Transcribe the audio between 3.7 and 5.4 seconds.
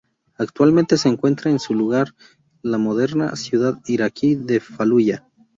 iraquí de Faluya..